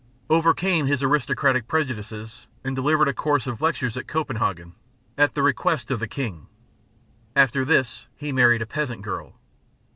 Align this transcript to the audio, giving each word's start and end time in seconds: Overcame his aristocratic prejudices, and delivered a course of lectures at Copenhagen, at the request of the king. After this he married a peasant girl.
Overcame 0.31 0.87
his 0.87 1.03
aristocratic 1.03 1.67
prejudices, 1.67 2.47
and 2.63 2.75
delivered 2.75 3.07
a 3.07 3.13
course 3.13 3.45
of 3.45 3.61
lectures 3.61 3.95
at 3.95 4.07
Copenhagen, 4.07 4.73
at 5.15 5.35
the 5.35 5.43
request 5.43 5.91
of 5.91 5.99
the 5.99 6.07
king. 6.07 6.47
After 7.35 7.63
this 7.63 8.07
he 8.15 8.31
married 8.31 8.63
a 8.63 8.65
peasant 8.65 9.03
girl. 9.03 9.35